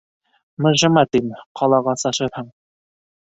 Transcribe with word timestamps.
—Мыжыма 0.65 1.03
тим, 1.15 1.27
ҡалғас 1.61 2.07
ашарһың. 2.13 2.49